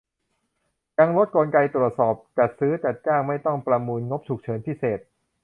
[0.97, 4.99] ยังลดกลไกตรวจสอบ จัดซื้อจัดจ้างไม่ต้องประมูล งบฉุกเฉินพิเศษ